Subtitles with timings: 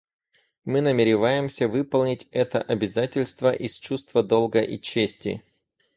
[0.65, 5.43] Мы намереваемся выполнить это обязательство из чувства долга и чести.